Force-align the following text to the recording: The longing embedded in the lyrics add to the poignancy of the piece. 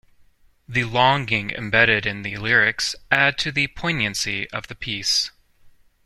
The 0.67 0.83
longing 0.85 1.51
embedded 1.51 2.07
in 2.07 2.23
the 2.23 2.35
lyrics 2.37 2.95
add 3.11 3.37
to 3.37 3.51
the 3.51 3.67
poignancy 3.67 4.49
of 4.49 4.65
the 4.65 4.73
piece. 4.73 5.29